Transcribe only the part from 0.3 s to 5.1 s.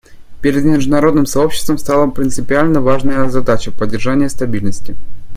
Перед международным сообществом встала принципиально важная задача поддержания стабильности.